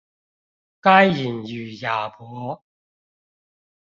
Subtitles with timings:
[0.81, 2.63] 該隱與亞伯